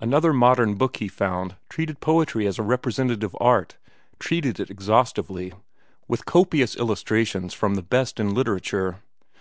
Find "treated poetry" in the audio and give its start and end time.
1.68-2.44